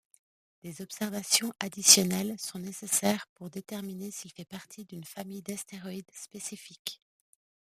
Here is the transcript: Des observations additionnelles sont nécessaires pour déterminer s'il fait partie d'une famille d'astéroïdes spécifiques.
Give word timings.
Des 0.63 0.81
observations 0.81 1.53
additionnelles 1.59 2.33
sont 2.39 2.57
nécessaires 2.57 3.27
pour 3.35 3.51
déterminer 3.51 4.09
s'il 4.09 4.31
fait 4.31 4.45
partie 4.45 4.83
d'une 4.83 5.03
famille 5.03 5.43
d'astéroïdes 5.43 6.09
spécifiques. 6.11 7.03